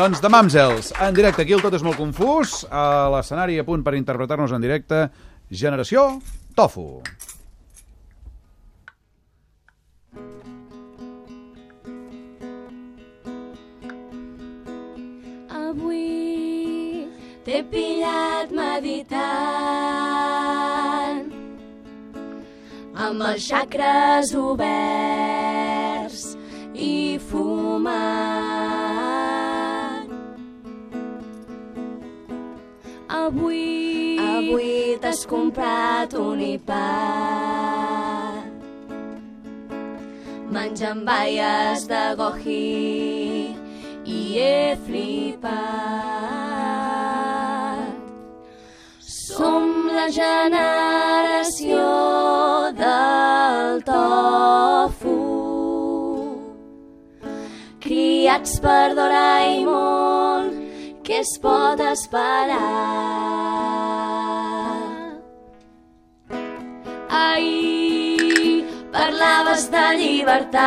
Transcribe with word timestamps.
Doncs 0.00 0.22
de 0.24 0.28
Mamsels, 0.32 0.94
en 0.96 1.12
directe 1.12 1.42
aquí 1.42 1.52
el 1.52 1.60
Tot 1.60 1.74
és 1.76 1.82
molt 1.84 1.98
confús, 2.00 2.62
a 2.72 3.12
l'escenari 3.12 3.58
a 3.60 3.64
punt 3.68 3.82
per 3.84 3.92
interpretar-nos 3.98 4.48
en 4.56 4.62
directe, 4.64 5.12
Generació 5.52 6.24
Tofu. 6.56 7.04
Avui 15.52 17.04
t'he 17.44 17.60
pillat 17.68 18.48
meditant 18.56 19.20
amb 22.96 23.20
els 23.34 23.44
xacres 23.44 24.32
oberts 24.48 26.24
i 26.72 27.20
fumant. 27.28 28.49
Avui, 33.26 34.18
avui 34.18 34.98
t'has 35.00 35.20
comprat 35.28 36.14
un 36.18 36.40
iPad 36.40 38.00
menjant 40.50 41.04
baies 41.06 41.86
de 41.90 42.14
goji 42.18 43.54
i 44.04 44.20
he 44.34 44.76
flipat. 44.86 45.50
Som 49.00 49.68
la 49.94 50.08
generació 50.16 51.86
del 52.80 53.82
tofu, 53.86 55.18
criats 57.84 58.58
per 58.64 58.88
Doraemon, 58.98 60.59
què 61.10 61.18
es 61.24 61.30
pot 61.42 61.80
esperar? 61.82 62.56
Ahir 67.20 68.60
parlaves 68.94 69.64
de 69.72 69.82
llibertat 69.98 70.60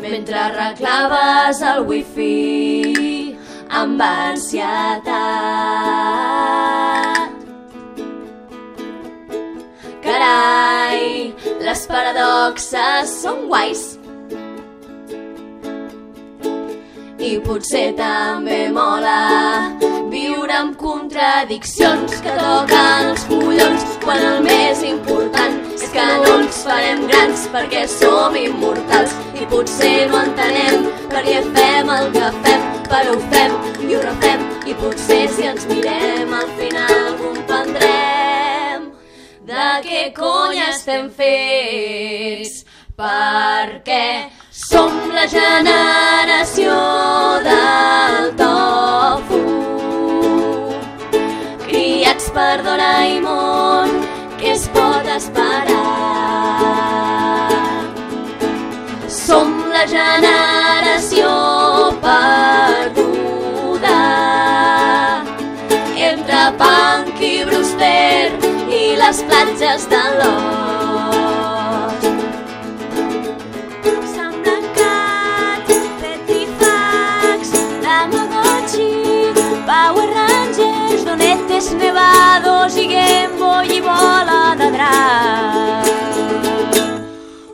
mentre 0.00 0.40
arreglaves 0.46 1.60
el 1.74 1.84
wifi 1.92 3.36
amb 3.82 4.00
ansietat. 4.08 5.12
Carai, 10.08 11.04
les 11.68 11.88
paradoxes 11.92 13.18
són 13.20 13.44
guais. 13.52 13.89
I 17.30 17.36
potser 17.46 17.92
també 17.94 18.56
mola 18.74 19.18
viure 20.10 20.54
amb 20.56 20.72
contradiccions 20.80 22.16
que 22.24 22.32
toquen 22.34 23.10
els 23.12 23.22
collons 23.28 23.84
quan 24.02 24.24
el 24.30 24.40
més 24.46 24.80
important 24.88 25.54
és 25.76 25.84
que 25.94 26.06
no 26.24 26.32
ens 26.40 26.58
farem 26.66 27.04
grans 27.12 27.44
perquè 27.52 27.84
som 27.92 28.34
immortals. 28.40 29.14
I 29.38 29.46
potser 29.52 30.08
no 30.10 30.24
entenem 30.24 30.88
per 31.12 31.22
què 31.28 31.38
fem 31.54 31.92
el 31.98 32.10
que 32.16 32.32
fem, 32.40 32.66
però 32.90 33.14
ho 33.14 33.22
fem 33.36 33.54
i 33.86 33.94
ho 33.94 34.02
refem 34.08 34.44
i 34.66 34.76
potser 34.82 35.22
si 35.36 35.46
ens 35.52 35.70
mirem 35.70 36.34
al 36.40 36.50
final 36.58 37.14
comprendrem 37.22 38.90
de 39.46 39.70
què 39.86 40.02
cony 40.18 40.66
estem 40.66 41.14
fets 41.14 42.64
perquè 42.98 44.04
som 44.60 44.92
la 45.14 45.26
generació 45.26 46.74
del 47.46 48.26
tofu. 48.40 49.40
Criats 51.64 52.28
per 52.36 52.56
Doraemon 52.66 53.94
què 54.40 54.52
es 54.52 54.66
pot 54.74 55.08
esperar? 55.16 55.80
Som 59.08 59.54
la 59.72 59.84
generació 59.88 61.32
perduda. 62.04 64.00
Entre 66.10 66.42
punk 66.64 67.22
i 67.32 67.36
Brewster 67.48 68.26
i 68.80 68.82
les 69.04 69.24
platges 69.30 69.88
de 69.94 70.04
l'Ot. 70.18 70.69
Tamagotchi, 78.60 79.32
Power 79.64 80.08
Rangers, 80.12 81.04
Donetes 81.04 81.72
Nevados 81.72 82.76
i 82.76 82.86
Game 82.86 83.36
Boy 83.38 83.76
i 83.76 83.80
bola 83.80 84.54
de 84.56 84.70
drac. 84.70 85.86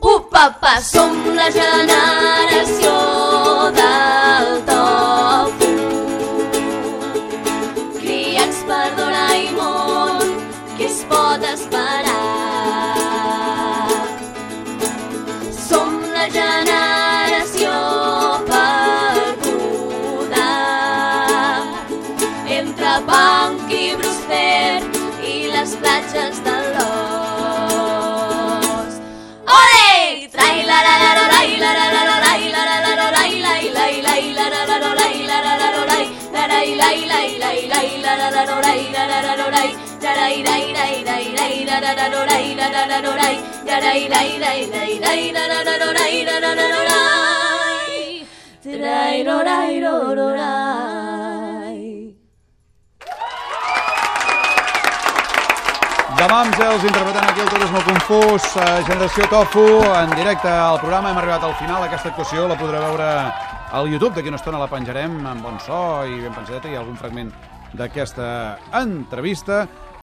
Uh, 0.00 0.20
papa, 0.30 0.80
som 0.80 1.16
la 1.34 1.50
generació 1.50 1.99
platges 26.12 26.42
de 26.42 26.50
l'os. 26.74 26.92
Ole! 29.46 30.28
Trai 30.32 30.64
la 30.66 30.82
la 30.86 31.00
De 56.20 56.26
Mamsels, 56.28 56.82
interpretant 56.84 57.30
aquí 57.30 57.40
el 57.40 57.70
molt 57.72 57.86
confús, 57.88 58.44
eh, 58.60 58.82
Generació 58.84 59.24
Tofu, 59.32 59.62
en 59.80 60.10
directe 60.10 60.50
al 60.52 60.76
programa. 60.78 61.08
Hem 61.08 61.16
arribat 61.16 61.46
al 61.48 61.54
final, 61.54 61.82
aquesta 61.82 62.10
actuació 62.10 62.46
la 62.46 62.58
podreu 62.60 62.82
veure 62.82 63.06
al 63.72 63.88
YouTube, 63.88 64.12
d'aquí 64.14 64.28
una 64.28 64.36
estona 64.36 64.58
la 64.60 64.68
penjarem 64.68 65.14
amb 65.24 65.40
bon 65.40 65.56
so 65.64 66.04
i 66.04 66.20
ben 66.20 66.34
pensadeta, 66.36 66.68
i 66.68 66.76
algun 66.76 66.98
fragment 67.00 67.32
d'aquesta 67.72 68.58
entrevista. 68.82 69.66